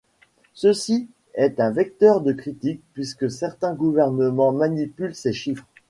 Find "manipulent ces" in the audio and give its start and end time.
4.51-5.31